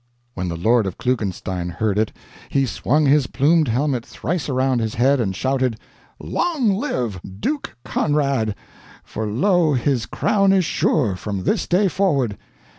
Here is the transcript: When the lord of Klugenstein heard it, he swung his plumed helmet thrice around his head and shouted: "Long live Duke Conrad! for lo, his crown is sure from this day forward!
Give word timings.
When 0.33 0.47
the 0.47 0.57
lord 0.57 0.87
of 0.87 0.97
Klugenstein 0.97 1.69
heard 1.69 1.99
it, 1.99 2.11
he 2.49 2.65
swung 2.65 3.05
his 3.05 3.27
plumed 3.27 3.67
helmet 3.67 4.03
thrice 4.03 4.49
around 4.49 4.79
his 4.79 4.95
head 4.95 5.19
and 5.19 5.35
shouted: 5.35 5.77
"Long 6.19 6.73
live 6.73 7.21
Duke 7.39 7.77
Conrad! 7.85 8.55
for 9.03 9.27
lo, 9.27 9.75
his 9.75 10.07
crown 10.07 10.53
is 10.53 10.65
sure 10.65 11.15
from 11.15 11.43
this 11.43 11.67
day 11.67 11.87
forward! 11.87 12.35